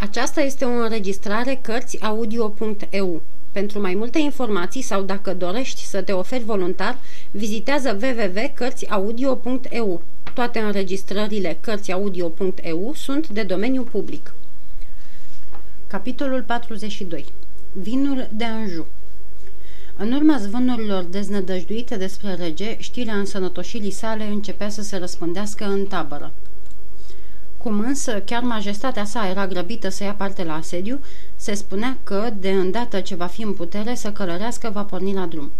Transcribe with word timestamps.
Aceasta 0.00 0.40
este 0.40 0.64
o 0.64 0.68
înregistrare 0.68 1.58
Cărțiaudio.eu. 1.62 3.22
Pentru 3.52 3.80
mai 3.80 3.94
multe 3.94 4.18
informații 4.18 4.82
sau 4.82 5.02
dacă 5.02 5.34
dorești 5.34 5.84
să 5.84 6.02
te 6.02 6.12
oferi 6.12 6.44
voluntar, 6.44 6.98
vizitează 7.30 7.98
www.cărțiaudio.eu. 8.02 10.02
Toate 10.34 10.58
înregistrările 10.58 11.58
Cărțiaudio.eu 11.60 12.92
sunt 12.94 13.28
de 13.28 13.42
domeniu 13.42 13.82
public. 13.82 14.34
Capitolul 15.86 16.42
42. 16.42 17.24
Vinul 17.72 18.28
de 18.32 18.44
Anjou 18.44 18.86
În 19.96 20.12
urma 20.12 20.38
zvânurilor 20.38 21.02
deznădăjduite 21.02 21.96
despre 21.96 22.34
rege, 22.34 22.76
știrea 22.78 23.14
însănătoșirii 23.14 23.90
sale 23.90 24.24
începea 24.24 24.68
să 24.68 24.82
se 24.82 24.96
răspândească 24.96 25.64
în 25.64 25.84
tabără. 25.84 26.32
Cum 27.58 27.80
însă 27.80 28.22
chiar 28.24 28.42
majestatea 28.42 29.04
sa 29.04 29.28
era 29.28 29.46
grăbită 29.46 29.88
să 29.88 30.04
ia 30.04 30.12
parte 30.12 30.44
la 30.44 30.54
asediu, 30.54 31.00
se 31.36 31.54
spunea 31.54 31.96
că, 32.04 32.30
de 32.38 32.50
îndată 32.50 33.00
ce 33.00 33.14
va 33.14 33.26
fi 33.26 33.42
în 33.42 33.52
putere 33.52 33.94
să 33.94 34.12
călărească, 34.12 34.70
va 34.72 34.82
porni 34.82 35.14
la 35.14 35.26
drum. 35.26 35.50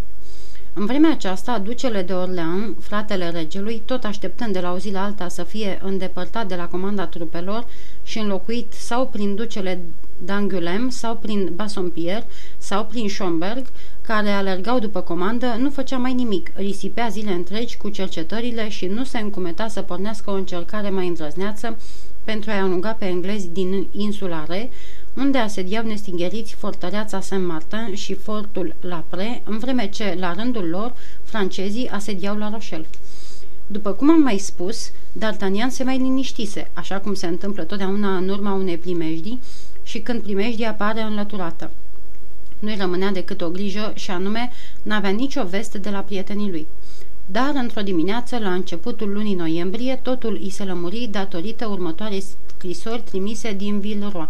În 0.75 0.87
vremea 0.87 1.11
aceasta, 1.11 1.59
ducele 1.59 2.03
de 2.03 2.12
Orlean, 2.12 2.75
fratele 2.80 3.30
regelui, 3.30 3.83
tot 3.84 4.05
așteptând 4.05 4.53
de 4.53 4.61
la 4.61 4.73
o 4.73 4.79
zi 4.79 4.91
la 4.91 5.05
alta 5.05 5.29
să 5.29 5.42
fie 5.42 5.79
îndepărtat 5.83 6.47
de 6.48 6.55
la 6.55 6.69
comanda 6.69 7.06
trupelor 7.06 7.66
și 8.03 8.19
înlocuit 8.19 8.73
sau 8.73 9.06
prin 9.06 9.34
ducele 9.34 9.80
d'Angulem 10.25 10.89
sau 10.89 11.17
prin 11.17 11.53
Bassompierre 11.55 12.27
sau 12.59 12.84
prin 12.84 13.09
Schomberg, 13.09 13.67
care 14.09 14.30
alergau 14.30 14.79
după 14.79 15.01
comandă, 15.01 15.57
nu 15.59 15.71
făcea 15.71 15.97
mai 15.97 16.12
nimic, 16.12 16.51
risipea 16.55 17.09
zile 17.09 17.30
întregi 17.30 17.77
cu 17.77 17.89
cercetările 17.89 18.69
și 18.69 18.87
nu 18.87 19.05
se 19.05 19.19
încumeta 19.19 19.69
să 19.69 19.83
pornească 19.83 20.31
o 20.31 20.34
încercare 20.34 20.91
mai 20.91 21.07
îndrăzneață 21.07 21.77
pentru 22.25 22.51
a-i 22.51 22.59
alunga 22.59 22.91
pe 22.91 23.05
englezi 23.05 23.48
din 23.48 23.87
insula 23.93 24.45
Re, 24.48 24.71
unde 25.17 25.39
asediau 25.39 25.84
nestingheriți 25.84 26.55
fortăreața 26.55 27.20
Saint-Martin 27.20 27.95
și 27.95 28.14
fortul 28.14 28.75
Lapre, 28.81 29.42
în 29.45 29.59
vreme 29.59 29.89
ce, 29.89 30.17
la 30.19 30.33
rândul 30.33 30.69
lor, 30.69 30.95
francezii 31.23 31.89
asediau 31.89 32.36
la 32.36 32.51
Rochelle. 32.51 32.86
După 33.67 33.92
cum 33.92 34.11
am 34.11 34.20
mai 34.20 34.39
spus, 34.39 34.91
D'Artagnan 34.91 35.69
se 35.69 35.84
mai 35.84 35.98
liniștise, 35.98 36.70
așa 36.75 36.98
cum 36.98 37.14
se 37.14 37.27
întâmplă 37.27 37.62
totdeauna 37.62 38.17
în 38.17 38.29
urma 38.29 38.53
unei 38.53 38.77
primejdii 38.79 39.41
și 39.83 39.98
când 39.98 40.23
primejdia 40.23 40.70
apare 40.70 41.01
înlăturată. 41.01 41.70
Nu-i 42.59 42.77
rămânea 42.77 43.11
decât 43.11 43.41
o 43.41 43.51
grijă 43.51 43.92
și 43.95 44.11
anume 44.11 44.51
n-avea 44.83 45.11
nicio 45.11 45.45
veste 45.45 45.78
de 45.78 45.91
la 45.91 46.01
prietenii 46.01 46.51
lui. 46.51 46.67
Dar, 47.27 47.53
într-o 47.55 47.81
dimineață, 47.81 48.39
la 48.39 48.53
începutul 48.53 49.12
lunii 49.12 49.34
noiembrie, 49.34 49.98
totul 50.03 50.39
îi 50.42 50.51
se 50.51 50.64
lămuri 50.64 51.09
datorită 51.11 51.67
următoarei 51.67 52.25
scrisori 52.47 53.03
trimise 53.03 53.53
din 53.53 53.81
Villeroy. 53.81 54.29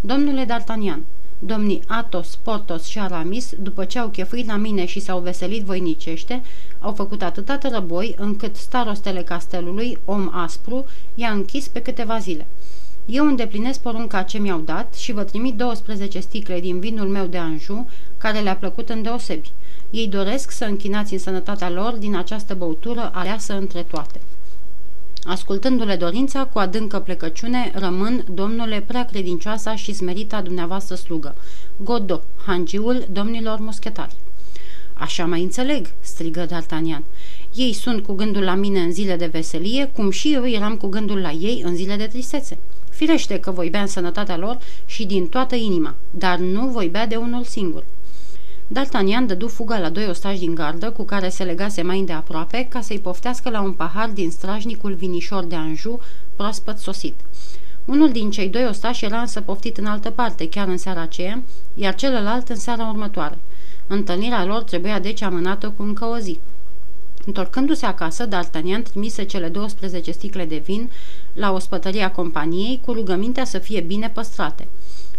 Domnule 0.00 0.46
D'Artagnan, 0.46 1.00
domnii 1.38 1.82
Athos, 1.86 2.38
Portos 2.42 2.84
și 2.84 2.98
Aramis, 2.98 3.52
după 3.58 3.84
ce 3.84 3.98
au 3.98 4.08
chefuit 4.08 4.46
la 4.46 4.56
mine 4.56 4.84
și 4.84 5.00
s-au 5.00 5.20
veselit 5.20 5.64
voinicește, 5.64 6.42
au 6.78 6.92
făcut 6.92 7.22
atâta 7.22 7.58
răboi 7.72 8.14
încât 8.18 8.56
starostele 8.56 9.22
castelului, 9.22 9.98
om 10.04 10.30
aspru, 10.32 10.84
i-a 11.14 11.30
închis 11.30 11.68
pe 11.68 11.82
câteva 11.82 12.18
zile. 12.18 12.46
Eu 13.06 13.26
îndeplinesc 13.26 13.80
porunca 13.80 14.22
ce 14.22 14.38
mi-au 14.38 14.60
dat 14.60 14.94
și 14.94 15.12
vă 15.12 15.22
trimit 15.22 15.54
12 15.54 16.20
sticle 16.20 16.60
din 16.60 16.80
vinul 16.80 17.08
meu 17.08 17.26
de 17.26 17.36
Anjou, 17.36 17.86
care 18.18 18.40
le-a 18.40 18.56
plăcut 18.56 18.88
îndeosebi. 18.88 19.50
Ei 19.90 20.08
doresc 20.08 20.50
să 20.50 20.64
închinați 20.64 21.12
în 21.12 21.18
sănătatea 21.18 21.70
lor 21.70 21.92
din 21.92 22.16
această 22.16 22.54
băutură 22.54 23.10
aleasă 23.14 23.56
între 23.56 23.82
toate. 23.82 24.20
Ascultându-le 25.24 25.96
dorința, 25.96 26.44
cu 26.44 26.58
adâncă 26.58 26.98
plecăciune, 26.98 27.72
rămân, 27.74 28.24
domnule, 28.34 28.80
prea 28.86 29.04
credincioasa 29.04 29.76
și 29.76 29.92
smerita 29.92 30.42
dumneavoastră 30.42 30.94
slugă, 30.94 31.34
Godot, 31.76 32.22
hangiul 32.46 33.06
domnilor 33.12 33.58
muschetari. 33.58 34.14
Așa 34.94 35.26
mai 35.26 35.42
înțeleg, 35.42 35.86
strigă 36.00 36.46
D'Artagnan. 36.46 37.02
Ei 37.54 37.72
sunt 37.72 38.02
cu 38.02 38.12
gândul 38.12 38.42
la 38.42 38.54
mine 38.54 38.80
în 38.80 38.92
zile 38.92 39.16
de 39.16 39.26
veselie, 39.26 39.90
cum 39.94 40.10
și 40.10 40.32
eu 40.32 40.48
eram 40.48 40.76
cu 40.76 40.86
gândul 40.86 41.18
la 41.18 41.30
ei 41.30 41.62
în 41.64 41.76
zile 41.76 41.96
de 41.96 42.06
tristețe. 42.06 42.58
Firește 42.96 43.40
că 43.40 43.50
voi 43.50 43.70
bea 43.70 43.80
în 43.80 43.86
sănătatea 43.86 44.36
lor 44.36 44.58
și 44.86 45.06
din 45.06 45.26
toată 45.26 45.54
inima, 45.54 45.94
dar 46.10 46.38
nu 46.38 46.66
voi 46.66 46.88
bea 46.88 47.06
de 47.06 47.16
unul 47.16 47.44
singur. 47.44 47.84
D'Artagnan 48.72 49.26
dădu 49.26 49.48
fugă 49.48 49.78
la 49.78 49.88
doi 49.88 50.08
ostași 50.08 50.38
din 50.38 50.54
gardă, 50.54 50.90
cu 50.90 51.02
care 51.02 51.28
se 51.28 51.44
legase 51.44 51.82
mai 51.82 51.98
îndeaproape, 51.98 52.66
ca 52.70 52.80
să-i 52.80 52.98
poftească 52.98 53.50
la 53.50 53.60
un 53.60 53.72
pahar 53.72 54.08
din 54.08 54.30
strajnicul 54.30 54.94
vinișor 54.94 55.44
de 55.44 55.54
Anjou, 55.54 56.00
proaspăt 56.36 56.78
sosit. 56.78 57.14
Unul 57.84 58.12
din 58.12 58.30
cei 58.30 58.48
doi 58.48 58.66
ostași 58.66 59.04
era 59.04 59.20
însă 59.20 59.40
poftit 59.40 59.76
în 59.76 59.86
altă 59.86 60.10
parte, 60.10 60.48
chiar 60.48 60.68
în 60.68 60.78
seara 60.78 61.00
aceea, 61.00 61.42
iar 61.74 61.94
celălalt 61.94 62.48
în 62.48 62.56
seara 62.56 62.88
următoare. 62.88 63.38
Întâlnirea 63.86 64.44
lor 64.44 64.62
trebuia 64.62 64.98
deci 64.98 65.22
amânată 65.22 65.72
cu 65.76 65.82
încă 65.82 66.04
o 66.04 66.18
zi. 66.18 66.38
Întorcându-se 67.26 67.86
acasă, 67.86 68.28
D'Artagnan 68.28 68.82
trimise 68.82 69.22
cele 69.22 69.48
12 69.48 70.10
sticle 70.10 70.44
de 70.44 70.56
vin 70.56 70.90
la 71.36 71.52
ospătăria 71.52 72.10
companiei 72.10 72.80
cu 72.84 72.92
rugămintea 72.92 73.44
să 73.44 73.58
fie 73.58 73.80
bine 73.80 74.10
păstrate. 74.14 74.68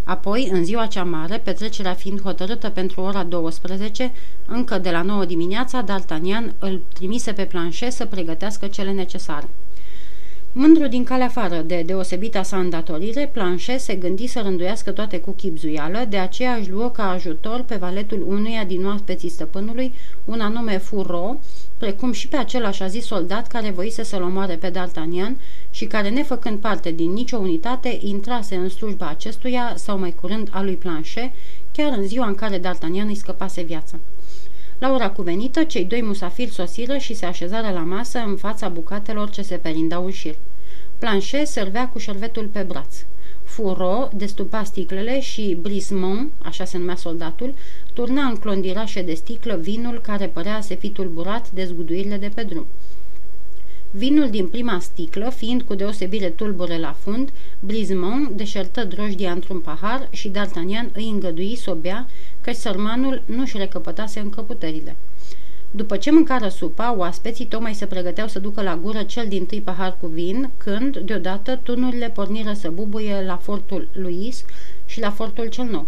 Apoi, 0.03 0.49
în 0.51 0.63
ziua 0.63 0.85
cea 0.85 1.03
mare, 1.03 1.37
petrecerea 1.37 1.93
fiind 1.93 2.21
hotărâtă 2.21 2.69
pentru 2.69 3.01
ora 3.01 3.23
12, 3.23 4.11
încă 4.45 4.77
de 4.77 4.89
la 4.91 5.01
9 5.01 5.25
dimineața, 5.25 5.83
D'Artagnan 5.83 6.53
îl 6.59 6.81
trimise 6.93 7.31
pe 7.31 7.43
planșe 7.43 7.89
să 7.89 8.05
pregătească 8.05 8.67
cele 8.67 8.91
necesare. 8.91 9.47
Mândru 10.51 10.87
din 10.87 11.03
calea 11.03 11.25
afară 11.25 11.61
de 11.61 11.83
deosebita 11.85 12.43
sa 12.43 12.57
îndatorire, 12.57 13.29
Planșe 13.33 13.77
se 13.77 13.95
gândi 13.95 14.27
să 14.27 14.39
rânduiască 14.39 14.91
toate 14.91 15.19
cu 15.19 15.31
chipzuială, 15.31 16.05
de 16.09 16.17
aceea 16.17 16.53
își 16.53 16.71
luă 16.71 16.89
ca 16.89 17.09
ajutor 17.09 17.61
pe 17.61 17.75
valetul 17.75 18.25
unuia 18.27 18.63
din 18.63 18.85
oaspeții 18.85 19.29
stăpânului, 19.29 19.93
un 20.25 20.39
anume 20.39 20.77
Furo, 20.77 21.35
precum 21.77 22.11
și 22.11 22.27
pe 22.27 22.35
același 22.35 22.83
a 22.83 22.87
zis 22.87 23.05
soldat 23.05 23.47
care 23.47 23.69
voise 23.69 24.03
să-l 24.03 24.21
omoare 24.21 24.55
pe 24.55 24.71
D'Artagnan 24.71 25.31
și 25.69 25.85
care, 25.85 26.09
nefăcând 26.09 26.59
parte 26.59 26.91
din 26.91 27.11
nicio 27.11 27.37
unitate, 27.37 27.97
intrase 28.01 28.55
în 28.55 28.69
slujba 28.69 29.07
acestuia 29.07 29.73
sau 29.75 29.97
mai 29.97 30.15
curând 30.21 30.49
a 30.51 30.61
lui 30.61 30.75
Planșe, 30.75 31.33
chiar 31.71 31.97
în 31.97 32.07
ziua 32.07 32.27
în 32.27 32.35
care 32.35 32.59
D'Artagnan 32.59 33.07
îi 33.07 33.15
scăpase 33.15 33.61
viața. 33.61 33.99
La 34.79 34.93
ora 34.93 35.09
cuvenită, 35.09 35.63
cei 35.63 35.85
doi 35.85 36.01
musafiri 36.01 36.51
sosiră 36.51 36.97
și 36.97 37.13
se 37.13 37.25
așezară 37.25 37.69
la 37.73 37.79
masă 37.79 38.19
în 38.19 38.35
fața 38.35 38.69
bucatelor 38.69 39.29
ce 39.29 39.41
se 39.41 39.55
perindau 39.55 40.05
în 40.05 40.11
șir. 40.11 40.35
Planșe 40.97 41.43
servea 41.43 41.89
cu 41.89 41.97
șervetul 41.97 42.45
pe 42.45 42.61
braț. 42.61 42.95
Furo 43.57 44.09
destupa 44.13 44.63
sticlele 44.63 45.19
și 45.19 45.57
Brismont, 45.61 46.31
așa 46.43 46.65
se 46.65 46.77
numea 46.77 46.95
soldatul, 46.95 47.53
turna 47.93 48.23
în 48.23 48.35
clondirașe 48.35 49.01
de 49.01 49.13
sticlă 49.13 49.55
vinul 49.55 49.99
care 49.99 50.27
părea 50.27 50.61
să 50.61 50.75
fi 50.75 50.89
tulburat 50.89 51.51
de 51.51 51.65
zguduirile 51.65 52.17
de 52.17 52.31
pe 52.35 52.43
drum. 52.43 52.65
Vinul 53.91 54.29
din 54.29 54.47
prima 54.47 54.79
sticlă, 54.79 55.29
fiind 55.29 55.61
cu 55.61 55.75
deosebire 55.75 56.29
tulbure 56.29 56.77
la 56.77 56.95
fund, 56.99 57.29
Brismont 57.59 58.29
deșertă 58.29 58.83
drojdia 58.83 59.31
într-un 59.31 59.59
pahar 59.59 60.07
și 60.11 60.31
D'Artagnan 60.31 60.91
îi 60.93 61.09
îngădui 61.09 61.55
să 61.55 61.71
o 61.71 61.75
bea, 61.75 62.07
căci 62.41 62.55
sărmanul 62.55 63.21
nu-și 63.25 63.57
recăpătase 63.57 64.19
încă 64.19 64.41
puterile. 64.41 64.95
După 65.71 65.97
ce 65.97 66.11
mâncară 66.11 66.47
supa, 66.47 66.95
oaspeții 66.97 67.45
tocmai 67.45 67.73
se 67.73 67.85
pregăteau 67.85 68.27
să 68.27 68.39
ducă 68.39 68.61
la 68.61 68.77
gură 68.77 69.03
cel 69.03 69.27
din 69.27 69.45
tâi 69.45 69.61
pahar 69.61 69.97
cu 69.99 70.07
vin, 70.07 70.49
când, 70.57 70.97
deodată, 70.97 71.59
tunurile 71.63 72.09
porniră 72.09 72.53
să 72.53 72.69
bubuie 72.69 73.23
la 73.25 73.37
fortul 73.37 73.87
Luis 73.91 74.45
și 74.85 74.99
la 74.99 75.11
fortul 75.11 75.45
cel 75.45 75.65
nou. 75.65 75.85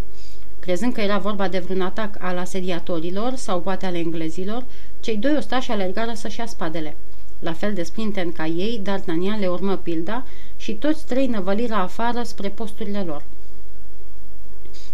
Crezând 0.60 0.94
că 0.94 1.02
era 1.02 1.18
vorba 1.18 1.48
de 1.48 1.60
vreun 1.60 1.82
atac 1.82 2.16
al 2.20 2.38
asediatorilor 2.38 3.36
sau 3.36 3.62
poate 3.62 3.86
ale 3.86 3.98
englezilor, 3.98 4.64
cei 5.00 5.18
doi 5.18 5.36
ostași 5.38 5.72
alergară 5.72 6.12
să-și 6.14 6.40
ia 6.40 6.46
spadele. 6.46 6.96
La 7.40 7.54
fel 7.54 7.74
de 7.74 7.84
sprinten 7.84 8.32
ca 8.32 8.46
ei, 8.46 8.82
D'Artagnan 8.82 9.40
le 9.40 9.48
urmă 9.48 9.76
pilda 9.76 10.26
și 10.58 10.74
toți 10.74 11.06
trei 11.06 11.28
năvăliră 11.28 11.74
afară 11.74 12.24
spre 12.24 12.50
posturile 12.50 13.04
lor. 13.04 13.24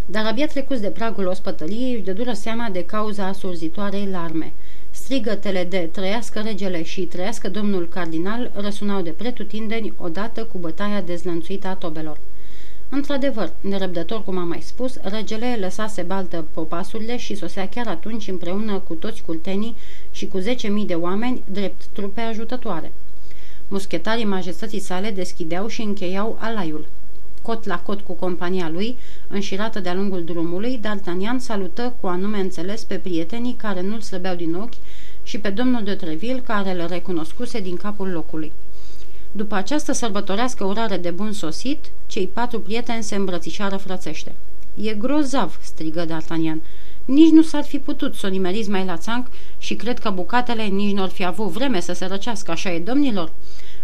Dar 0.05 0.25
abia 0.25 0.47
trecuți 0.47 0.81
de 0.81 0.89
pragul 0.89 1.27
ospătăliei, 1.27 1.93
își 1.93 2.03
dădură 2.03 2.33
seama 2.33 2.69
de 2.71 2.85
cauza 2.85 3.25
asurzitoarei 3.25 4.07
larme– 4.11 4.53
Strigătele 4.95 5.63
de 5.63 5.89
trăiască 5.91 6.39
regele 6.39 6.83
și 6.83 7.01
trăiască 7.01 7.49
domnul 7.49 7.87
cardinal 7.87 8.51
răsunau 8.53 9.01
de 9.01 9.09
pretutindeni 9.09 9.93
odată 9.97 10.43
cu 10.43 10.57
bătaia 10.57 11.01
dezlănțuită 11.01 11.67
a 11.67 11.75
tobelor. 11.75 12.17
Într-adevăr, 12.89 13.51
nerăbdător 13.61 14.23
cum 14.23 14.37
am 14.37 14.47
mai 14.47 14.61
spus, 14.61 14.97
regele 15.01 15.57
lăsase 15.59 16.01
baltă 16.01 16.45
popasurile 16.53 17.17
și 17.17 17.35
sosea 17.35 17.69
chiar 17.69 17.87
atunci 17.87 18.27
împreună 18.27 18.79
cu 18.79 18.93
toți 18.93 19.21
cultenii 19.21 19.75
și 20.11 20.27
cu 20.27 20.37
zece 20.37 20.67
mii 20.67 20.85
de 20.85 20.95
oameni 20.95 21.43
drept 21.51 21.85
trupe 21.85 22.21
ajutătoare. 22.21 22.91
Muschetarii 23.67 24.25
majestății 24.25 24.79
sale 24.79 25.11
deschideau 25.11 25.67
și 25.67 25.81
încheiau 25.81 26.37
alaiul 26.39 26.85
cot 27.45 27.65
la 27.65 27.79
cot 27.79 28.01
cu 28.01 28.13
compania 28.13 28.69
lui, 28.69 28.97
înșirată 29.27 29.79
de-a 29.79 29.93
lungul 29.93 30.23
drumului, 30.23 30.79
D'Artagnan 30.79 31.37
salută 31.37 31.93
cu 32.01 32.07
anume 32.07 32.39
înțeles 32.39 32.83
pe 32.83 32.95
prietenii 32.95 33.53
care 33.53 33.81
nu-l 33.81 34.01
slăbeau 34.01 34.35
din 34.35 34.55
ochi 34.55 34.73
și 35.23 35.39
pe 35.39 35.49
domnul 35.49 35.83
de 35.83 35.93
Treville 35.93 36.39
care 36.45 36.71
îl 36.71 36.87
recunoscuse 36.87 37.59
din 37.59 37.77
capul 37.77 38.07
locului. 38.07 38.51
După 39.31 39.55
această 39.55 39.91
sărbătorească 39.91 40.63
urare 40.63 40.97
de 40.97 41.09
bun 41.11 41.31
sosit, 41.31 41.85
cei 42.07 42.27
patru 42.27 42.59
prieteni 42.59 43.03
se 43.03 43.15
îmbrățișară 43.15 43.77
frățește. 43.77 44.35
E 44.81 44.93
grozav!" 44.93 45.59
strigă 45.61 46.05
D'Artagnan. 46.05 46.61
Nici 47.05 47.31
nu 47.31 47.41
s-ar 47.41 47.63
fi 47.63 47.79
putut 47.79 48.15
să 48.15 48.25
o 48.25 48.29
nimeriți 48.29 48.69
mai 48.69 48.85
la 48.85 48.97
țanc 48.97 49.27
și 49.57 49.75
cred 49.75 49.99
că 49.99 50.09
bucatele 50.09 50.63
nici 50.63 50.95
nu 50.95 51.01
ar 51.01 51.09
fi 51.09 51.25
avut 51.25 51.47
vreme 51.47 51.79
să 51.79 51.93
se 51.93 52.05
răcească, 52.05 52.51
așa 52.51 52.71
e, 52.71 52.79
domnilor?" 52.79 53.31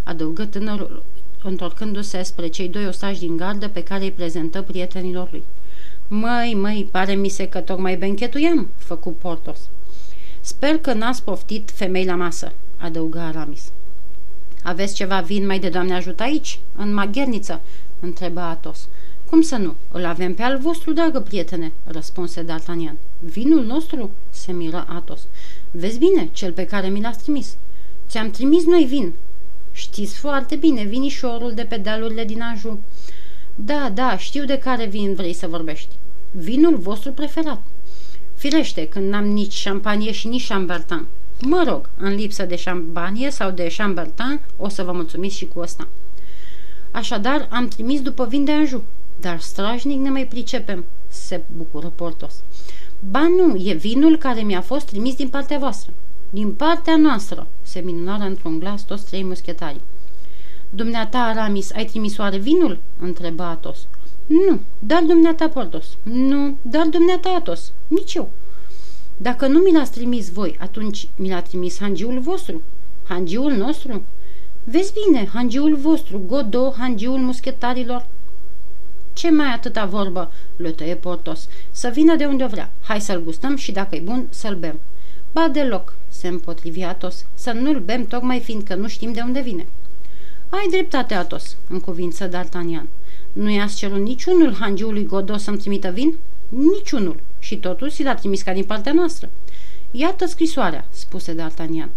adăugă 0.04 0.46
tânărul, 0.46 1.04
întorcându-se 1.44 2.22
spre 2.22 2.48
cei 2.48 2.68
doi 2.68 2.88
ostași 2.88 3.20
din 3.20 3.38
gardă 3.38 3.68
pe 3.68 3.84
care 3.84 4.04
îi 4.04 4.12
prezentă 4.12 4.62
prietenilor 4.62 5.28
lui. 5.32 5.44
Măi, 6.08 6.54
măi, 6.54 6.88
pare 6.92 7.14
mi 7.14 7.30
se 7.30 7.48
că 7.48 7.60
tocmai 7.60 7.98
benchetuiam, 7.98 8.68
făcu 8.78 9.10
Portos. 9.10 9.60
Sper 10.42 10.78
că 10.78 10.94
n-ați 10.94 11.24
poftit 11.24 11.72
femei 11.74 12.06
la 12.06 12.16
masă, 12.16 12.52
adăugă 12.78 13.20
Aramis. 13.20 13.72
Aveți 14.64 14.94
ceva 14.94 15.20
vin 15.20 15.46
mai 15.46 15.60
de 15.60 15.70
doamne 15.70 15.94
ajută 15.94 16.24
aici, 16.24 16.60
în 16.76 16.94
magherniță?" 16.94 17.62
întrebă 18.00 18.40
Atos. 18.40 18.88
Cum 19.30 19.42
să 19.42 19.56
nu? 19.56 19.76
Îl 19.92 20.06
avem 20.06 20.34
pe 20.34 20.42
al 20.42 20.58
vostru, 20.58 20.94
dragă 20.94 21.20
prietene," 21.20 21.72
răspunse 21.84 22.46
D'Artagnan. 22.46 22.96
Vinul 23.20 23.66
nostru?" 23.66 24.10
se 24.30 24.52
miră 24.52 24.86
Atos. 24.90 25.28
Vezi 25.72 25.98
bine, 25.98 26.30
cel 26.32 26.52
pe 26.52 26.66
care 26.66 26.88
mi 26.88 27.02
l-ați 27.02 27.22
trimis." 27.22 27.56
Ți-am 28.08 28.32
trimis 28.32 28.66
noi 28.66 28.84
vin." 28.84 29.14
Știți 29.72 30.18
foarte 30.18 30.56
bine, 30.56 30.84
vinișorul 30.84 31.54
de 31.54 31.64
pe 31.64 31.78
dealurile 31.78 32.26
din 32.26 32.42
Anjou." 32.42 32.80
Da, 33.56 33.92
da, 33.94 34.18
știu 34.18 34.46
de 34.46 34.58
care 34.58 34.86
vin 34.86 35.14
vrei 35.14 35.34
să 35.34 35.48
vorbești. 35.48 35.96
Vinul 36.32 36.78
vostru 36.78 37.12
preferat." 37.12 37.62
Firește, 38.36 38.88
când 38.88 39.10
n-am 39.10 39.26
nici 39.26 39.54
șampanie 39.54 40.12
și 40.12 40.28
nici 40.28 40.42
șambertan. 40.42 41.08
Mă 41.42 41.64
rog, 41.68 41.90
în 41.98 42.16
lipsă 42.16 42.44
de 42.44 42.56
șampanie 42.56 43.32
sau 43.32 43.52
de 43.52 43.70
șambertan, 43.70 44.42
o 44.58 44.70
să 44.70 44.84
vă 44.84 44.92
mulțumiți 44.92 45.36
și 45.36 45.48
cu 45.48 45.60
ăsta. 45.60 45.88
Așadar, 46.92 47.48
am 47.52 47.68
trimis 47.68 48.02
după 48.02 48.26
vin 48.26 48.44
de 48.46 48.52
Anjou, 48.52 48.84
dar 49.20 49.40
strajnic 49.40 50.00
ne 50.00 50.10
mai 50.10 50.26
pricepem, 50.28 50.86
se 51.08 51.42
bucură 51.58 51.92
Portos. 51.96 52.34
Ba 53.10 53.28
nu, 53.28 53.56
e 53.56 53.74
vinul 53.74 54.18
care 54.18 54.42
mi-a 54.42 54.62
fost 54.62 54.86
trimis 54.86 55.16
din 55.16 55.28
partea 55.28 55.58
voastră. 55.58 55.94
Din 56.30 56.54
partea 56.54 56.98
noastră, 56.98 57.48
se 57.62 57.80
minunară 57.80 58.24
într-un 58.24 58.60
glas 58.60 58.82
toți 58.82 59.06
trei 59.06 59.24
muschetarii. 59.24 59.82
Dumneata, 60.70 61.20
Aramis, 61.20 61.72
ai 61.74 61.86
trimis 61.86 62.18
oare 62.18 62.38
vinul? 62.38 62.78
întrebă 63.00 63.44
Atos. 63.44 63.78
Nu, 64.26 64.60
dar 64.80 65.04
dumneata, 65.04 65.50
Portos. 65.50 65.86
Nu, 66.04 66.56
dar 66.62 66.86
dumneata, 66.86 67.30
Atos. 67.30 67.72
Nici 67.88 68.14
eu. 68.14 68.30
Dacă 69.18 69.48
nu 69.48 69.60
mi 69.60 69.72
l-ați 69.72 69.92
trimis 69.92 70.32
voi, 70.32 70.58
atunci 70.60 71.08
mi 71.16 71.30
l-a 71.30 71.42
trimis 71.42 71.80
hangiul 71.80 72.20
vostru. 72.20 72.62
Hangiul 73.08 73.52
nostru? 73.52 74.04
Vezi 74.64 74.94
bine, 75.06 75.26
hangiul 75.34 75.76
vostru, 75.76 76.22
Godo, 76.28 76.74
hangiul 76.78 77.18
muschetarilor. 77.18 78.06
Ce 79.14 79.32
mai 79.32 79.48
atâta 79.48 79.86
vorbă, 79.86 80.32
lătăie 80.56 80.96
Portos. 80.96 81.48
Să 81.72 81.90
vină 81.94 82.16
de 82.16 82.26
unde 82.26 82.46
vrea. 82.46 82.72
Hai 82.82 83.02
să-l 83.02 83.24
gustăm 83.24 83.56
și 83.56 83.72
dacă 83.72 83.96
e 83.96 84.00
bun, 84.00 84.28
să-l 84.30 84.56
bem. 84.56 84.80
Ba 85.32 85.48
deloc, 85.48 85.94
se 86.08 86.28
împotrivi 86.28 86.82
Atos, 86.82 87.26
să 87.34 87.52
nu-l 87.52 87.80
bem 87.80 88.06
tocmai 88.06 88.40
fiindcă 88.40 88.76
nu 88.76 88.88
știm 88.88 89.14
de 89.14 89.22
unde 89.22 89.42
vine. 89.42 89.66
Ai 90.50 90.68
dreptate, 90.70 91.14
Atos, 91.14 91.56
în 91.70 91.80
cuvință 91.80 92.30
D'Artagnan. 92.30 92.86
Nu 93.34 93.50
i-ați 93.50 93.76
cerut 93.76 94.00
niciunul 94.00 94.54
hangiului 94.54 95.06
Godo 95.06 95.38
să-mi 95.38 95.58
trimită 95.58 95.90
vin? 95.90 96.16
Niciunul. 96.50 97.20
Și 97.40 97.58
totuși 97.58 98.04
l-a 98.04 98.16
trimis 98.16 98.42
ca 98.42 98.54
din 98.54 98.64
partea 98.64 98.94
noastră. 98.94 99.30
Iată 99.92 100.26
scrisoarea, 100.26 100.88
spuse 100.90 101.36
D'Artagnan. 101.36 101.90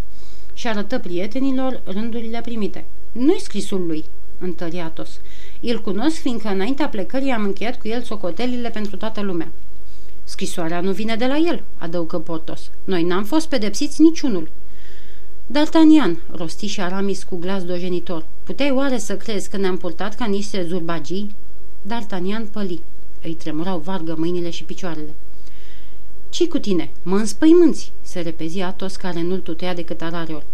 Și 0.55 0.69
arătă 0.69 0.99
prietenilor 0.99 1.81
rândurile 1.85 2.41
primite. 2.41 2.85
Nu-i 3.13 3.41
scrisul 3.41 3.87
lui, 3.87 4.05
întări 4.39 4.79
Atos. 4.79 5.21
Îl 5.61 5.81
cunosc 5.81 6.17
fiindcă 6.17 6.49
înaintea 6.49 6.89
plecării 6.89 7.31
am 7.31 7.45
încheiat 7.45 7.79
cu 7.79 7.89
el 7.89 8.03
socotelile 8.03 8.71
pentru 8.71 8.97
toată 8.97 9.21
lumea. 9.21 9.53
Scrisoarea 10.25 10.81
nu 10.81 10.93
vine 10.93 11.17
de 11.17 11.27
la 11.27 11.37
el, 11.37 11.63
adăugă 11.79 12.19
Portos. 12.19 12.71
Noi 12.85 13.03
n-am 13.03 13.25
fost 13.25 13.49
pedepsiți 13.49 14.03
niciunul. 14.03 14.49
D'Artagnan, 15.53 16.17
rosti 16.31 16.67
și 16.67 16.81
Aramis 16.81 17.23
cu 17.23 17.37
glas 17.37 17.65
dojenitor, 17.65 18.27
puteai 18.45 18.71
oare 18.71 18.99
să 18.99 19.17
crezi 19.17 19.51
că 19.51 19.57
ne-am 19.57 19.77
purtat 19.77 20.15
ca 20.15 20.25
niște 20.25 20.67
zurbagii? 20.69 21.35
D'Artagnan 21.87 22.51
păli. 22.53 22.81
Îi 23.23 23.33
tremurau 23.33 23.79
vargă 23.79 24.15
mâinile 24.19 24.51
și 24.51 24.65
picioarele. 24.65 25.15
ce 26.29 26.49
cu 26.49 26.59
tine? 26.59 26.91
Mă 27.03 27.17
înspăimânți!" 27.17 27.93
se 28.03 28.21
repezi 28.21 28.61
Atos 28.61 28.97
care 28.97 29.23
nu-l 29.23 29.41
tutea 29.41 29.75
decât 29.75 30.03
arareori. 30.03 30.47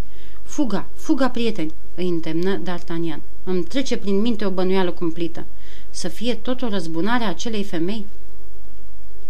Fuga, 0.43 0.87
fuga, 0.95 1.29
prieteni!" 1.29 1.73
îi 1.95 2.09
întemnă 2.09 2.61
D'Artagnan. 2.63 3.30
Îmi 3.45 3.63
trece 3.63 3.97
prin 3.97 4.21
minte 4.21 4.45
o 4.45 4.51
bănuială 4.51 4.91
cumplită. 4.91 5.45
Să 5.91 6.09
fie 6.09 6.35
tot 6.35 6.63
o 6.63 6.69
răzbunare 6.69 7.25
a 7.25 7.29
acelei 7.29 7.65
femei? 7.65 8.07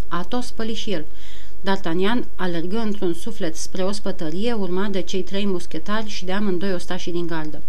Atos 0.08 0.50
păli 0.50 0.74
și 0.74 0.90
el. 0.90 1.04
D'Artagnan 1.62 2.24
alergă 2.36 2.78
într-un 2.78 3.14
suflet 3.14 3.56
spre 3.56 3.82
o 3.82 3.92
spătărie 3.92 4.52
urmat 4.52 4.90
de 4.90 5.00
cei 5.00 5.22
trei 5.22 5.46
muschetari 5.46 6.08
și 6.08 6.24
de 6.24 6.32
amândoi 6.32 6.74
ostașii 6.74 7.12
din 7.12 7.26
gardă. 7.26 7.62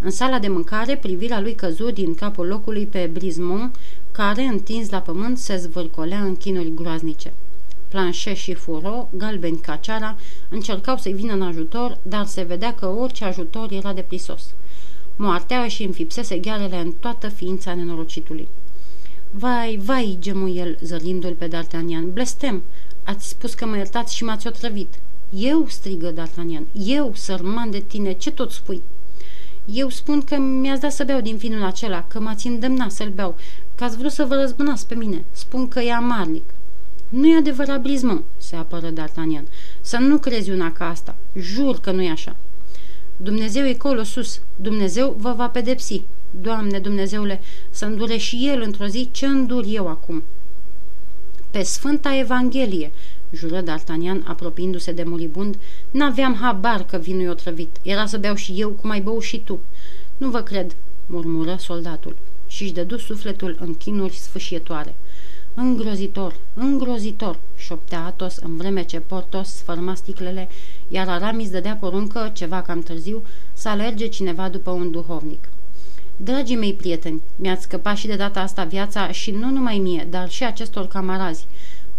În 0.00 0.10
sala 0.10 0.38
de 0.38 0.48
mâncare, 0.48 0.96
privirea 0.96 1.40
lui 1.40 1.54
căzu 1.54 1.90
din 1.90 2.14
capul 2.14 2.46
locului 2.46 2.86
pe 2.86 3.10
Brismont, 3.12 3.76
care, 4.12 4.42
întins 4.42 4.90
la 4.90 5.00
pământ, 5.00 5.38
se 5.38 5.56
zvârcolea 5.56 6.22
în 6.22 6.36
chinuri 6.36 6.74
groaznice. 6.74 7.32
Planchet 7.88 8.36
și 8.36 8.54
Furo, 8.54 9.08
galbeni 9.16 9.58
ca 9.58 9.76
ceara, 9.76 10.16
încercau 10.48 10.96
să-i 10.96 11.12
vină 11.12 11.32
în 11.32 11.42
ajutor, 11.42 11.98
dar 12.02 12.26
se 12.26 12.42
vedea 12.42 12.74
că 12.74 12.86
orice 12.86 13.24
ajutor 13.24 13.72
era 13.72 13.92
de 13.92 14.00
prisos. 14.00 14.54
Moartea 15.16 15.62
își 15.62 15.82
înfipsese 15.82 16.38
ghearele 16.38 16.80
în 16.80 16.92
toată 16.92 17.28
ființa 17.28 17.74
nenorocitului. 17.74 18.48
Vai, 19.30 19.80
vai, 19.82 20.16
gemu 20.20 20.48
el, 20.48 20.78
zălindu-l 20.82 21.34
pe 21.34 21.48
D'Artagnan, 21.48 22.12
blestem, 22.12 22.62
ați 23.04 23.28
spus 23.28 23.54
că 23.54 23.66
mă 23.66 23.76
iertați 23.76 24.14
și 24.14 24.24
m-ați 24.24 24.46
otrăvit. 24.46 24.94
Eu, 25.30 25.66
strigă 25.68 26.12
D'Artagnan, 26.12 26.62
eu, 26.72 27.12
sărman 27.14 27.70
de 27.70 27.78
tine, 27.78 28.12
ce 28.12 28.30
tot 28.30 28.50
spui? 28.50 28.82
Eu 29.64 29.88
spun 29.88 30.22
că 30.22 30.36
mi-ați 30.36 30.80
dat 30.80 30.92
să 30.92 31.04
beau 31.04 31.20
din 31.20 31.36
vinul 31.36 31.64
acela, 31.64 32.04
că 32.08 32.20
m-ați 32.20 32.46
îndemnat 32.46 32.90
să-l 32.90 33.10
beau, 33.14 33.36
că 33.74 33.84
ați 33.84 33.96
vrut 33.96 34.12
să 34.12 34.24
vă 34.24 34.34
răzbânați 34.34 34.86
pe 34.86 34.94
mine. 34.94 35.24
Spun 35.32 35.68
că 35.68 35.80
e 35.80 35.92
amarnic. 35.92 36.54
Nu 37.08 37.26
e 37.26 37.36
adevărat, 37.36 37.80
Blismă, 37.80 38.22
se 38.36 38.56
apără 38.56 38.92
D'Artagnan. 38.92 39.44
Să 39.80 39.96
nu 39.96 40.18
crezi 40.18 40.50
una 40.50 40.72
ca 40.72 40.88
asta. 40.88 41.14
Jur 41.36 41.80
că 41.80 41.90
nu 41.90 42.02
e 42.02 42.10
așa. 42.10 42.36
Dumnezeu 43.16 43.66
e 43.66 43.72
colo 43.72 44.02
sus. 44.02 44.40
Dumnezeu 44.56 45.16
vă 45.18 45.32
va 45.32 45.48
pedepsi. 45.48 46.02
Doamne 46.40 46.78
Dumnezeule, 46.78 47.40
să 47.70 47.84
îndure 47.84 48.16
și 48.16 48.48
El 48.48 48.60
într-o 48.60 48.86
zi 48.86 49.08
ce 49.12 49.26
îndur 49.26 49.64
eu 49.68 49.88
acum. 49.88 50.22
Pe 51.50 51.62
Sfânta 51.62 52.16
Evanghelie, 52.16 52.92
jură 53.32 53.62
D'Artagnan 53.62 54.22
apropiindu-se 54.24 54.92
de 54.92 55.02
muribund, 55.02 55.56
n-aveam 55.90 56.34
habar 56.34 56.84
că 56.84 56.96
vinul 56.96 57.30
otrăvit. 57.30 57.76
Era 57.82 58.06
să 58.06 58.18
beau 58.18 58.34
și 58.34 58.52
eu 58.56 58.70
cum 58.70 58.90
ai 58.90 59.00
băut 59.00 59.22
și 59.22 59.38
tu. 59.38 59.60
Nu 60.16 60.30
vă 60.30 60.42
cred, 60.42 60.76
murmură 61.06 61.56
soldatul 61.58 62.16
și-și 62.46 62.72
dădu 62.72 62.96
sufletul 62.96 63.56
în 63.60 63.74
chinuri 63.74 64.14
sfâșietoare. 64.14 64.94
Îngrozitor, 65.56 66.36
îngrozitor, 66.54 67.38
șoptea 67.56 68.04
Atos 68.04 68.36
în 68.36 68.56
vreme 68.56 68.82
ce 68.82 69.00
Portos 69.00 69.48
sfărma 69.48 69.94
sticlele, 69.94 70.48
iar 70.88 71.08
Aramis 71.08 71.50
dădea 71.50 71.76
poruncă, 71.76 72.30
ceva 72.32 72.62
cam 72.62 72.80
târziu, 72.80 73.22
să 73.52 73.68
alerge 73.68 74.06
cineva 74.06 74.48
după 74.48 74.70
un 74.70 74.90
duhovnic. 74.90 75.48
Dragii 76.16 76.56
mei 76.56 76.72
prieteni, 76.72 77.22
mi-ați 77.36 77.62
scăpat 77.62 77.96
și 77.96 78.06
de 78.06 78.16
data 78.16 78.40
asta 78.40 78.64
viața 78.64 79.10
și 79.10 79.30
nu 79.30 79.50
numai 79.50 79.78
mie, 79.78 80.06
dar 80.10 80.28
și 80.30 80.44
acestor 80.44 80.86
camarazi. 80.86 81.46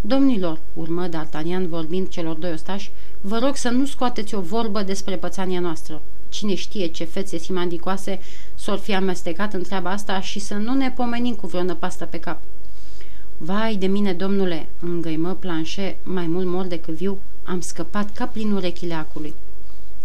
Domnilor, 0.01 0.59
urmă 0.73 1.07
D'Artagnan 1.09 1.67
vorbind 1.67 2.07
celor 2.07 2.35
doi 2.35 2.51
ostași, 2.51 2.91
vă 3.21 3.37
rog 3.37 3.55
să 3.55 3.69
nu 3.69 3.85
scoateți 3.85 4.35
o 4.35 4.41
vorbă 4.41 4.81
despre 4.81 5.15
pățania 5.15 5.59
noastră. 5.59 6.01
Cine 6.29 6.55
știe 6.55 6.87
ce 6.87 7.03
fețe 7.03 7.37
simandicoase 7.37 8.19
s-or 8.55 8.77
fi 8.77 8.93
amestecat 8.93 9.53
în 9.53 9.63
treaba 9.63 9.89
asta 9.89 10.21
și 10.21 10.39
să 10.39 10.53
nu 10.53 10.73
ne 10.73 10.91
pomenim 10.91 11.35
cu 11.35 11.47
vreo 11.47 11.63
năpastă 11.63 12.05
pe 12.05 12.19
cap. 12.19 12.39
Vai 13.37 13.75
de 13.75 13.85
mine, 13.85 14.13
domnule, 14.13 14.67
îngăimă 14.79 15.33
planșe 15.33 15.97
mai 16.03 16.27
mult 16.27 16.45
mor 16.45 16.65
decât 16.65 16.93
viu, 16.93 17.17
am 17.43 17.59
scăpat 17.59 18.13
ca 18.13 18.25
prin 18.25 18.51
urechile 18.51 18.93
acului. 18.93 19.33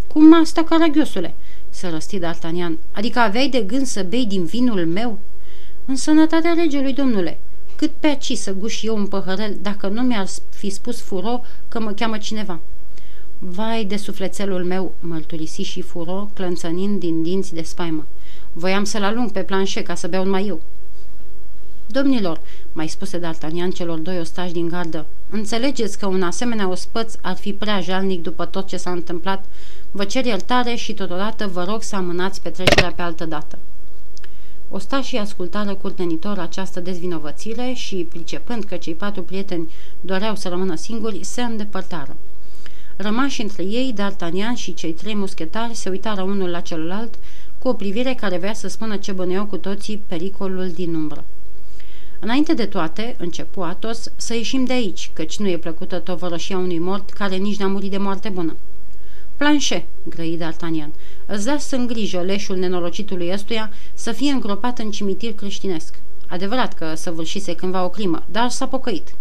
Cum 0.07 0.41
asta, 0.41 0.65
caragiosule?" 0.65 1.35
se 1.71 1.89
răsti 1.89 2.19
D'Artagnan. 2.19 2.73
Adică 2.93 3.19
aveai 3.19 3.49
de 3.49 3.61
gând 3.61 3.87
să 3.87 4.03
bei 4.03 4.27
din 4.27 4.45
vinul 4.45 4.87
meu?" 4.87 5.19
În 5.85 5.97
sănătatea 5.97 6.53
regelui, 6.53 6.93
domnule. 6.93 7.39
Cât 7.77 7.91
pe 8.01 8.07
aici 8.07 8.37
să 8.37 8.53
guși 8.53 8.87
eu 8.87 8.97
un 8.97 9.07
păhărel 9.07 9.57
dacă 9.63 9.89
nu 9.89 10.03
mi-ar 10.03 10.27
fi 10.51 10.71
spus 10.71 11.01
furo 11.01 11.41
că 11.69 11.81
mă 11.81 11.93
cheamă 11.93 12.19
cineva?" 12.19 12.61
Vai 13.39 13.85
de 13.85 13.97
sufletelul 13.97 14.65
meu, 14.65 14.95
mărturisi 15.01 15.63
și 15.63 15.81
furo, 15.81 16.31
clănțănind 16.35 17.01
din 17.01 17.23
dinți 17.23 17.55
de 17.55 17.63
spaimă. 17.63 18.07
Voiam 18.53 18.85
să-l 18.85 19.03
alung 19.03 19.31
pe 19.31 19.43
planșe 19.43 19.83
ca 19.83 19.95
să 19.95 20.09
beau 20.09 20.25
numai 20.25 20.47
eu. 20.47 20.61
Domnilor, 21.93 22.41
mai 22.73 22.89
spuse 22.89 23.19
D'Artagnan 23.19 23.73
celor 23.75 23.99
doi 23.99 24.19
ostași 24.19 24.53
din 24.53 24.69
gardă, 24.69 25.07
înțelegeți 25.31 25.99
că 25.99 26.07
un 26.07 26.23
asemenea 26.23 26.69
ospăț 26.69 27.15
ar 27.21 27.37
fi 27.37 27.53
prea 27.53 27.81
jalnic 27.81 28.23
după 28.23 28.45
tot 28.45 28.67
ce 28.67 28.77
s-a 28.77 28.91
întâmplat. 28.91 29.45
Vă 29.91 30.05
cer 30.05 30.25
iertare 30.25 30.75
și 30.75 30.95
totodată 30.95 31.47
vă 31.47 31.65
rog 31.65 31.83
să 31.83 31.97
amânați 31.97 32.43
petrecerea 32.43 32.93
pe 32.93 33.03
altă 33.03 33.25
dată. 33.25 33.59
Ostașii 34.69 35.19
ascultară 35.19 35.75
curtenitor 35.75 36.39
această 36.39 36.81
dezvinovățire 36.81 37.73
și, 37.75 38.07
pricepând 38.11 38.65
că 38.65 38.77
cei 38.77 38.95
patru 38.95 39.23
prieteni 39.23 39.73
doreau 40.01 40.35
să 40.37 40.49
rămână 40.49 40.75
singuri, 40.75 41.25
se 41.25 41.43
îndepărtară. 41.43 42.17
Rămași 42.97 43.43
între 43.43 43.63
ei, 43.63 43.95
D'Artagnan 43.95 44.55
și 44.55 44.75
cei 44.75 44.93
trei 44.93 45.15
muschetari 45.15 45.75
se 45.75 45.89
uitară 45.89 46.23
unul 46.23 46.49
la 46.49 46.61
celălalt 46.61 47.15
cu 47.59 47.69
o 47.69 47.73
privire 47.73 48.15
care 48.15 48.39
vrea 48.39 48.55
să 48.55 48.69
spună 48.69 48.97
ce 48.97 49.13
bănuiau 49.13 49.47
cu 49.47 49.57
toții 49.57 50.03
pericolul 50.07 50.71
din 50.71 50.95
umbră. 50.95 51.25
Înainte 52.23 52.55
de 52.55 52.67
toate, 52.67 53.17
începu 53.19 53.61
Atos, 53.61 54.11
să 54.17 54.35
ieșim 54.35 54.65
de 54.65 54.73
aici, 54.73 55.11
căci 55.13 55.39
nu 55.39 55.49
e 55.49 55.57
plăcută 55.57 55.99
tovărășia 55.99 56.59
unui 56.59 56.79
mort 56.79 57.11
care 57.11 57.37
nici 57.37 57.59
n-a 57.59 57.67
murit 57.67 57.91
de 57.91 57.97
moarte 57.97 58.29
bună. 58.29 58.57
Planșe, 59.37 59.87
grăi 60.09 60.39
D'Artagnan, 60.41 60.91
îți 61.27 61.45
dați 61.45 61.75
în 61.75 61.87
grijă 61.87 62.21
leșul 62.21 62.57
nenorocitului 62.57 63.33
ăstuia 63.33 63.71
să 63.95 64.13
fie 64.13 64.31
îngropat 64.31 64.79
în 64.79 64.91
cimitir 64.91 65.33
creștinesc. 65.33 65.95
Adevărat 66.29 66.75
că 66.75 66.95
săvârșise 66.95 67.55
cândva 67.55 67.85
o 67.85 67.89
crimă, 67.89 68.23
dar 68.31 68.49
s-a 68.49 68.67
pocăit. 68.67 69.15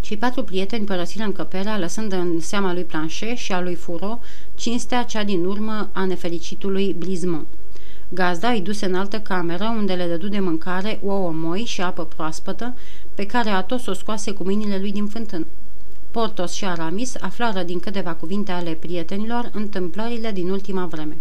Cei 0.00 0.16
patru 0.16 0.42
prieteni 0.42 0.84
părăsiră 0.84 1.24
încăperea, 1.24 1.78
lăsând 1.78 2.12
în 2.12 2.40
seama 2.40 2.72
lui 2.72 2.84
Planșe 2.84 3.34
și 3.34 3.52
a 3.52 3.60
lui 3.60 3.74
Furo 3.74 4.18
cinstea 4.54 5.02
cea 5.02 5.24
din 5.24 5.44
urmă 5.44 5.90
a 5.92 6.04
nefericitului 6.04 6.94
Blismont. 6.98 7.46
Gazda 8.08 8.48
îi 8.48 8.60
duse 8.60 8.86
în 8.86 8.94
altă 8.94 9.20
cameră, 9.20 9.74
unde 9.76 9.92
le 9.92 10.06
dădu 10.06 10.28
de 10.28 10.40
mâncare 10.40 11.00
ouă 11.02 11.32
moi 11.32 11.64
și 11.64 11.80
apă 11.80 12.04
proaspătă, 12.04 12.74
pe 13.14 13.26
care 13.26 13.50
Atos 13.50 13.86
o 13.86 13.92
scoase 13.92 14.32
cu 14.32 14.44
mâinile 14.44 14.78
lui 14.78 14.92
din 14.92 15.06
fântână. 15.06 15.46
Portos 16.10 16.52
și 16.52 16.64
Aramis 16.64 17.14
aflară 17.20 17.62
din 17.62 17.80
câteva 17.80 18.12
cuvinte 18.12 18.52
ale 18.52 18.70
prietenilor 18.70 19.50
întâmplările 19.52 20.32
din 20.32 20.50
ultima 20.50 20.86
vreme. 20.86 21.16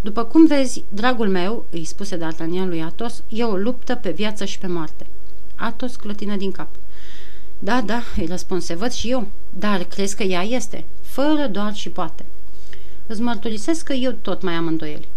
După 0.00 0.24
cum 0.24 0.46
vezi, 0.46 0.84
dragul 0.88 1.28
meu, 1.28 1.64
îi 1.70 1.84
spuse 1.84 2.16
D'Artagnan 2.16 2.68
lui 2.68 2.82
Atos, 2.82 3.22
e 3.28 3.44
o 3.44 3.56
luptă 3.56 3.94
pe 3.94 4.10
viață 4.10 4.44
și 4.44 4.58
pe 4.58 4.66
moarte. 4.66 5.06
Atos 5.54 5.96
clătină 5.96 6.36
din 6.36 6.52
cap. 6.52 6.68
Da, 7.58 7.80
da, 7.80 8.02
îi 8.16 8.26
răspunse, 8.26 8.74
văd 8.74 8.92
și 8.92 9.10
eu, 9.10 9.26
dar 9.58 9.84
crezi 9.84 10.16
că 10.16 10.22
ea 10.22 10.42
este? 10.42 10.84
Fără 11.02 11.46
doar 11.50 11.74
și 11.74 11.88
poate. 11.88 12.24
Îți 13.06 13.20
mărturisesc 13.20 13.84
că 13.84 13.92
eu 13.92 14.10
tot 14.10 14.42
mai 14.42 14.54
am 14.54 14.66
îndoieli. 14.66 15.08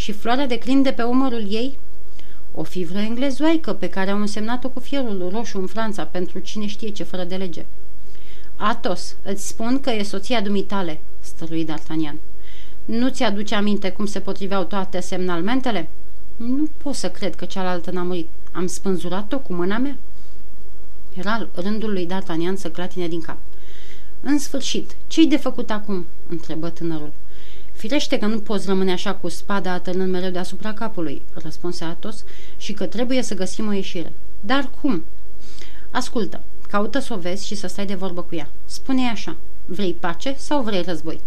Și 0.00 0.12
floarea 0.12 0.46
de 0.46 0.58
clin 0.58 0.82
de 0.82 0.92
pe 0.92 1.02
umărul 1.02 1.52
ei? 1.52 1.78
O 2.52 2.62
fi 2.62 2.84
vreo 2.84 3.00
englezoaică 3.00 3.72
pe 3.72 3.88
care 3.88 4.10
au 4.10 4.18
însemnat-o 4.18 4.68
cu 4.68 4.80
fierul 4.80 5.30
roșu 5.32 5.58
în 5.58 5.66
Franța 5.66 6.04
pentru 6.04 6.38
cine 6.38 6.66
știe 6.66 6.88
ce 6.88 7.02
fără 7.02 7.24
de 7.24 7.36
lege. 7.36 7.66
Atos, 8.56 9.16
îți 9.22 9.48
spun 9.48 9.80
că 9.80 9.90
e 9.90 10.02
soția 10.02 10.40
dumitale, 10.40 11.00
stărui 11.20 11.66
D'Artagnan. 11.66 12.14
Nu 12.84 13.08
ți-aduce 13.08 13.54
aminte 13.54 13.90
cum 13.90 14.06
se 14.06 14.20
potriveau 14.20 14.64
toate 14.64 15.00
semnalmentele? 15.00 15.88
Nu 16.36 16.68
pot 16.82 16.94
să 16.94 17.10
cred 17.10 17.34
că 17.34 17.44
cealaltă 17.44 17.90
n-a 17.90 18.02
murit. 18.02 18.28
Am 18.52 18.66
spânzurat-o 18.66 19.38
cu 19.38 19.52
mâna 19.52 19.78
mea. 19.78 19.96
Era 21.14 21.48
rândul 21.54 21.92
lui 21.92 22.06
D'Artagnan 22.06 22.54
să 22.54 22.70
clatine 22.70 23.08
din 23.08 23.20
cap. 23.20 23.38
În 24.20 24.38
sfârșit, 24.38 24.96
ce-i 25.06 25.26
de 25.26 25.36
făcut 25.36 25.70
acum?" 25.70 26.06
întrebă 26.28 26.68
tânărul. 26.68 27.12
Firește 27.80 28.18
că 28.18 28.26
nu 28.26 28.38
poți 28.38 28.66
rămâne 28.66 28.92
așa 28.92 29.14
cu 29.14 29.28
spada 29.28 29.72
atârnând 29.72 30.10
mereu 30.10 30.30
deasupra 30.30 30.72
capului, 30.72 31.22
răspunse 31.32 31.84
Atos, 31.84 32.24
și 32.56 32.72
că 32.72 32.86
trebuie 32.86 33.22
să 33.22 33.34
găsim 33.34 33.68
o 33.68 33.72
ieșire. 33.72 34.12
Dar 34.40 34.70
cum? 34.80 35.04
Ascultă, 35.90 36.40
caută 36.68 36.98
să 36.98 37.14
o 37.14 37.16
vezi 37.16 37.46
și 37.46 37.54
să 37.54 37.66
stai 37.66 37.86
de 37.86 37.94
vorbă 37.94 38.22
cu 38.22 38.34
ea. 38.34 38.48
Spune 38.64 39.08
așa, 39.08 39.36
vrei 39.66 39.92
pace 39.92 40.34
sau 40.38 40.62
vrei 40.62 40.82
război? 40.82 41.20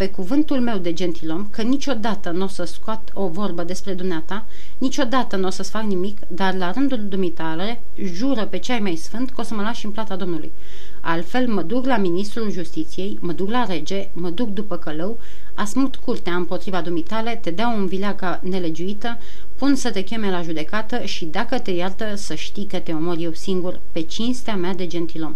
Pe 0.00 0.08
cuvântul 0.08 0.60
meu 0.60 0.78
de 0.78 0.92
gentilom 0.92 1.48
că 1.50 1.62
niciodată 1.62 2.30
nu 2.30 2.44
o 2.44 2.46
să 2.46 2.64
scoat 2.64 3.10
o 3.14 3.28
vorbă 3.28 3.62
despre 3.62 3.92
dumneata, 3.92 4.44
niciodată 4.78 5.36
nu 5.36 5.46
o 5.46 5.50
să-ți 5.50 5.70
fac 5.70 5.82
nimic, 5.82 6.18
dar 6.28 6.54
la 6.54 6.70
rândul 6.70 7.04
dumitale 7.08 7.80
jură 8.02 8.46
pe 8.46 8.58
cei 8.58 8.80
mai 8.80 8.96
sfânt 8.96 9.30
că 9.30 9.40
o 9.40 9.44
să 9.44 9.54
mă 9.54 9.62
lași 9.62 9.84
în 9.84 9.90
plata 9.90 10.16
Domnului. 10.16 10.52
Altfel 11.00 11.48
mă 11.48 11.62
duc 11.62 11.86
la 11.86 11.96
ministrul 11.96 12.50
justiției, 12.50 13.18
mă 13.20 13.32
duc 13.32 13.50
la 13.50 13.64
rege, 13.64 14.08
mă 14.12 14.30
duc 14.30 14.48
după 14.48 14.76
călău, 14.76 15.18
asmut 15.54 15.96
curtea 15.96 16.34
împotriva 16.34 16.80
dumitale, 16.80 17.38
te 17.42 17.50
dau 17.50 17.78
în 17.78 17.86
vileaca 17.86 18.40
nelegiuită, 18.42 19.18
pun 19.56 19.74
să 19.74 19.90
te 19.90 20.02
cheme 20.02 20.30
la 20.30 20.42
judecată 20.42 21.04
și 21.04 21.24
dacă 21.24 21.58
te 21.58 21.70
iartă 21.70 22.14
să 22.14 22.34
știi 22.34 22.64
că 22.64 22.78
te 22.78 22.92
omor 22.92 23.16
eu 23.18 23.32
singur 23.32 23.80
pe 23.92 24.00
cinstea 24.00 24.56
mea 24.56 24.74
de 24.74 24.86
gentilom. 24.86 25.34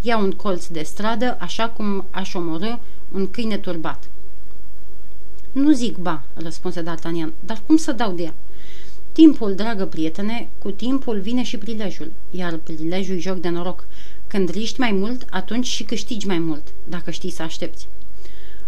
Ia 0.00 0.18
un 0.18 0.30
colț 0.30 0.66
de 0.66 0.82
stradă, 0.82 1.36
așa 1.40 1.68
cum 1.68 2.04
aș 2.10 2.34
omorâ 2.34 2.76
un 3.14 3.30
câine 3.30 3.56
turbat. 3.56 4.04
Nu 5.52 5.72
zic 5.72 5.96
ba, 5.96 6.22
răspunse 6.34 6.82
D'Artagnan, 6.82 7.32
dar 7.40 7.62
cum 7.66 7.76
să 7.76 7.92
dau 7.92 8.12
de 8.12 8.22
ea? 8.22 8.34
Timpul, 9.12 9.54
dragă 9.54 9.86
prietene, 9.86 10.48
cu 10.58 10.70
timpul 10.70 11.20
vine 11.20 11.42
și 11.42 11.58
prilejul, 11.58 12.12
iar 12.30 12.56
prilejul 12.56 13.18
joc 13.18 13.36
de 13.36 13.48
noroc. 13.48 13.86
Când 14.26 14.50
riști 14.50 14.80
mai 14.80 14.92
mult, 14.92 15.26
atunci 15.30 15.66
și 15.66 15.82
câștigi 15.82 16.26
mai 16.26 16.38
mult, 16.38 16.62
dacă 16.88 17.10
știi 17.10 17.30
să 17.30 17.42
aștepți. 17.42 17.86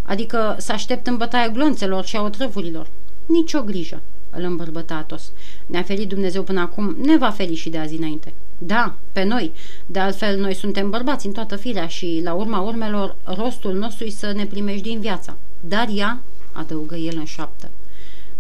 Adică 0.02 0.56
să 0.58 0.72
aștept 0.72 1.06
în 1.06 1.16
bătaia 1.16 1.48
glonțelor 1.48 2.04
și 2.04 2.16
a 2.16 2.22
otrăvurilor. 2.22 2.86
Nici 3.26 3.52
o 3.52 3.62
grijă, 3.62 4.02
îl 4.30 4.42
îmbărbăta 4.42 4.94
Atos. 4.94 5.30
Ne-a 5.66 5.82
ferit 5.82 6.08
Dumnezeu 6.08 6.42
până 6.42 6.60
acum, 6.60 6.96
ne 7.02 7.16
va 7.16 7.30
feri 7.30 7.54
și 7.54 7.68
de 7.68 7.78
azi 7.78 7.96
înainte. 7.96 8.32
Da, 8.58 8.94
pe 9.12 9.22
noi. 9.22 9.52
De 9.86 9.98
altfel, 9.98 10.38
noi 10.38 10.54
suntem 10.54 10.90
bărbați 10.90 11.26
în 11.26 11.32
toată 11.32 11.56
firea 11.56 11.86
și, 11.86 12.20
la 12.24 12.32
urma 12.32 12.60
urmelor, 12.60 13.16
rostul 13.24 13.74
nostru 13.74 14.04
e 14.04 14.10
să 14.10 14.32
ne 14.32 14.48
din 14.80 15.00
viața. 15.00 15.36
Dar 15.60 15.88
ea, 15.94 16.20
adăugă 16.52 16.96
el 16.96 17.16
în 17.16 17.24
șoaptă. 17.24 17.70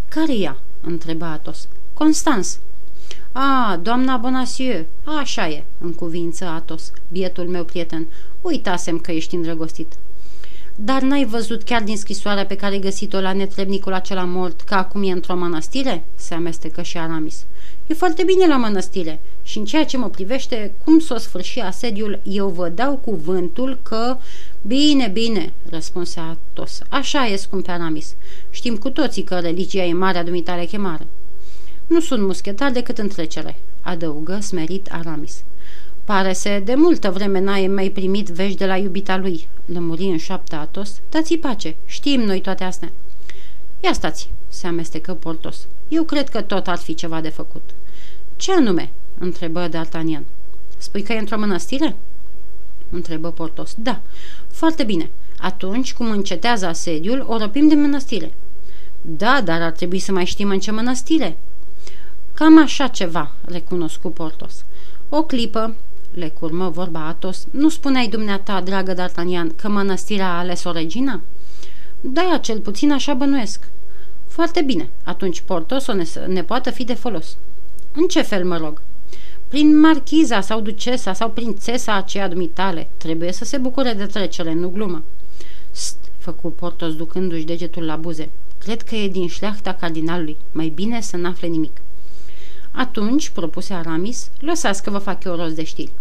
Care 0.08 0.36
ea? 0.36 0.58
întreba 0.80 1.30
Atos. 1.30 1.68
Constans. 1.92 2.58
A, 3.32 3.80
doamna 3.82 4.16
Bonacieux, 4.16 4.86
așa 5.04 5.48
e, 5.48 5.64
în 5.78 5.92
cuvință 5.94 6.44
Atos, 6.44 6.92
bietul 7.08 7.48
meu 7.48 7.64
prieten. 7.64 8.06
Uitasem 8.40 8.98
că 8.98 9.12
ești 9.12 9.34
îndrăgostit. 9.34 9.92
Dar 10.74 11.02
n-ai 11.02 11.24
văzut 11.24 11.62
chiar 11.62 11.82
din 11.82 11.96
scrisoarea 11.96 12.46
pe 12.46 12.56
care 12.56 12.72
ai 12.72 12.80
găsit-o 12.80 13.20
la 13.20 13.32
netrebnicul 13.32 13.92
acela 13.92 14.24
mort 14.24 14.60
că 14.60 14.74
acum 14.74 15.02
e 15.02 15.12
într-o 15.12 15.36
mănăstire? 15.36 16.04
Se 16.14 16.34
amestecă 16.34 16.82
și 16.82 16.98
Aramis. 16.98 17.44
E 17.86 17.94
foarte 17.94 18.22
bine 18.22 18.46
la 18.46 18.56
mănăstire 18.56 19.20
și 19.46 19.58
în 19.58 19.64
ceea 19.64 19.84
ce 19.84 19.96
mă 19.96 20.08
privește, 20.08 20.72
cum 20.84 20.98
s-o 20.98 21.16
sfârși 21.18 21.60
asediul, 21.60 22.20
eu 22.22 22.48
vă 22.48 22.68
dau 22.68 22.96
cuvântul 22.96 23.78
că... 23.82 24.16
Bine, 24.62 25.08
bine, 25.08 25.52
răspunse 25.70 26.20
Atos. 26.20 26.80
Așa 26.88 27.26
e, 27.26 27.36
scumpe 27.36 27.70
Aramis. 27.70 28.14
Știm 28.50 28.76
cu 28.76 28.90
toții 28.90 29.22
că 29.22 29.38
religia 29.38 29.82
e 29.82 29.92
marea 29.92 30.24
dumitare 30.24 30.64
chemare. 30.64 31.06
Nu 31.86 32.00
sunt 32.00 32.22
muschetar 32.22 32.72
decât 32.72 32.98
în 32.98 33.08
trecere, 33.08 33.56
adăugă 33.82 34.38
smerit 34.40 34.88
Aramis. 34.90 35.42
Pare 36.04 36.32
să 36.32 36.60
de 36.64 36.74
multă 36.74 37.10
vreme 37.10 37.40
n-ai 37.40 37.66
mai 37.66 37.88
primit 37.88 38.28
vești 38.28 38.58
de 38.58 38.66
la 38.66 38.76
iubita 38.76 39.16
lui, 39.16 39.48
lămuri 39.64 40.04
în 40.04 40.18
șapte 40.18 40.54
Atos. 40.54 41.00
Dați-i 41.10 41.38
pace, 41.38 41.76
știm 41.84 42.20
noi 42.20 42.40
toate 42.40 42.64
astea. 42.64 42.92
Ia 43.80 43.92
stați, 43.92 44.28
se 44.48 44.66
amestecă 44.66 45.14
Portos. 45.14 45.66
Eu 45.88 46.02
cred 46.02 46.28
că 46.28 46.40
tot 46.42 46.66
ar 46.66 46.78
fi 46.78 46.94
ceva 46.94 47.20
de 47.20 47.28
făcut. 47.28 47.70
Ce 48.36 48.52
anume? 48.52 48.90
Întrebă 49.18 49.68
D'Artagnan. 49.68 50.22
Spui 50.78 51.02
că 51.02 51.12
e 51.12 51.18
într-o 51.18 51.38
mănăstire? 51.38 51.96
întrebă 52.90 53.30
Portos. 53.30 53.74
Da, 53.78 54.00
foarte 54.48 54.82
bine. 54.84 55.10
Atunci, 55.38 55.92
cum 55.92 56.10
încetează 56.10 56.66
asediul, 56.66 57.24
o 57.28 57.36
răpim 57.36 57.68
din 57.68 57.80
mănăstire. 57.80 58.32
Da, 59.00 59.40
dar 59.44 59.62
ar 59.62 59.70
trebui 59.70 59.98
să 59.98 60.12
mai 60.12 60.24
știm 60.24 60.48
în 60.48 60.58
ce 60.58 60.70
mănăstire. 60.70 61.36
Cam 62.34 62.62
așa 62.62 62.86
ceva, 62.86 63.32
recunoscu 63.44 64.10
Portos. 64.10 64.64
O 65.08 65.22
clipă, 65.22 65.74
le 66.14 66.28
curmă 66.28 66.68
vorba 66.68 67.06
Atos, 67.06 67.46
nu 67.50 67.68
spuneai 67.68 68.08
dumneata, 68.08 68.60
dragă 68.60 68.94
D'Artagnan, 68.94 69.56
că 69.56 69.68
mănăstirea 69.68 70.28
a 70.28 70.38
ales 70.38 70.64
o 70.64 70.70
regina? 70.70 71.20
Da, 72.00 72.38
cel 72.42 72.58
puțin 72.58 72.92
așa 72.92 73.14
bănuiesc. 73.14 73.68
Foarte 74.26 74.62
bine, 74.62 74.88
atunci 75.04 75.40
Portos 75.40 75.86
o 75.86 75.92
ne, 75.92 76.04
ne 76.26 76.42
poate 76.42 76.70
fi 76.70 76.84
de 76.84 76.94
folos. 76.94 77.36
În 77.92 78.06
ce 78.06 78.22
fel, 78.22 78.44
mă 78.44 78.56
rog? 78.56 78.80
Prin 79.48 79.80
marchiza 79.80 80.40
sau 80.40 80.60
ducesa 80.60 81.12
sau 81.12 81.30
prințesa 81.30 81.94
aceea 81.94 82.28
dumitale. 82.28 82.88
Trebuie 82.96 83.32
să 83.32 83.44
se 83.44 83.58
bucure 83.58 83.92
de 83.92 84.06
trecere, 84.06 84.52
nu 84.52 84.68
glumă. 84.68 85.02
St, 85.70 85.96
făcu 86.18 86.50
Portos 86.50 86.94
ducându-și 86.94 87.44
degetul 87.44 87.84
la 87.84 87.96
buze. 87.96 88.30
Cred 88.58 88.82
că 88.82 88.94
e 88.94 89.08
din 89.08 89.28
șleachta 89.28 89.72
cardinalului. 89.72 90.36
Mai 90.52 90.68
bine 90.68 91.00
să 91.00 91.16
n-afle 91.16 91.46
nimic. 91.46 91.80
Atunci, 92.70 93.28
propuse 93.28 93.74
Aramis, 93.74 94.30
lăsați 94.40 94.82
că 94.82 94.90
vă 94.90 94.98
fac 94.98 95.24
eu 95.24 95.34
rost 95.34 95.54
de 95.54 95.64
știri. 95.64 95.92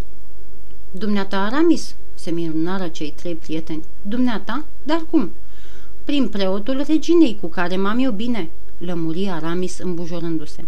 Dumneata 0.92 1.38
Aramis, 1.38 1.96
se 2.14 2.32
minunară 2.32 2.88
cei 2.88 3.14
trei 3.16 3.36
prieteni. 3.36 3.84
Dumneata? 4.02 4.66
Dar 4.84 5.06
cum? 5.10 5.32
Prin 6.04 6.28
preotul 6.28 6.84
reginei 6.88 7.38
cu 7.42 7.48
care 7.48 7.76
m-am 7.76 8.00
eu 8.00 8.12
bine, 8.12 8.50
lămuri 8.78 9.30
Aramis 9.30 9.78
îmbujorându-se. 9.78 10.64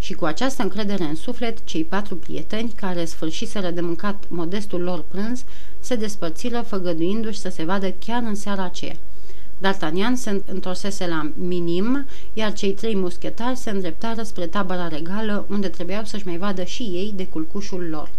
Și 0.00 0.14
cu 0.14 0.24
această 0.24 0.62
încredere 0.62 1.04
în 1.04 1.14
suflet, 1.14 1.64
cei 1.64 1.84
patru 1.84 2.16
prieteni, 2.16 2.72
care 2.76 3.04
sfârșiseră 3.04 3.70
de 3.70 3.80
mâncat 3.80 4.24
modestul 4.28 4.80
lor 4.80 5.04
prânz, 5.08 5.44
se 5.80 5.94
despărțiră 5.96 6.60
făgăduindu-și 6.66 7.38
să 7.38 7.48
se 7.48 7.64
vadă 7.64 7.90
chiar 7.90 8.22
în 8.22 8.34
seara 8.34 8.64
aceea. 8.64 8.96
D'Artagnan 9.60 10.14
se 10.14 10.42
întorsese 10.46 11.06
la 11.06 11.30
minim, 11.34 12.06
iar 12.32 12.52
cei 12.52 12.72
trei 12.72 12.96
muschetari 12.96 13.56
se 13.56 13.70
îndreptară 13.70 14.22
spre 14.22 14.46
tabăra 14.46 14.88
regală, 14.88 15.46
unde 15.48 15.68
trebuiau 15.68 16.04
să-și 16.04 16.26
mai 16.26 16.38
vadă 16.38 16.64
și 16.64 16.82
ei 16.82 17.12
de 17.16 17.26
culcușul 17.26 17.88
lor. 17.88 18.10